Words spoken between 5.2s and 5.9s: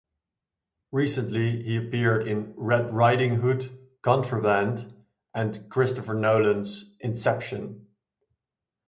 and